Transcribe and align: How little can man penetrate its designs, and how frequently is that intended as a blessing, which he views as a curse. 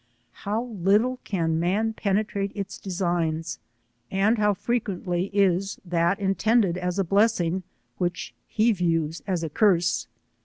How 0.31 0.63
little 0.63 1.17
can 1.23 1.59
man 1.59 1.93
penetrate 1.93 2.51
its 2.55 2.79
designs, 2.79 3.59
and 4.09 4.39
how 4.39 4.55
frequently 4.55 5.25
is 5.25 5.79
that 5.85 6.19
intended 6.19 6.75
as 6.75 6.97
a 6.97 7.03
blessing, 7.03 7.61
which 7.99 8.33
he 8.47 8.71
views 8.71 9.21
as 9.27 9.43
a 9.43 9.49
curse. 9.51 10.07